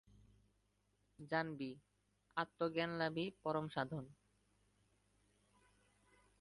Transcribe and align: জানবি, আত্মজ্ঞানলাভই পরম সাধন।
জানবি, 1.19 1.69
আত্মজ্ঞানলাভই 2.37 3.27
পরম 3.43 3.65
সাধন। 3.69 4.05